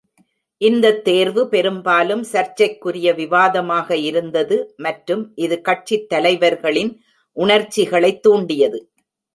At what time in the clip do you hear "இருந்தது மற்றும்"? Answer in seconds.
4.01-5.23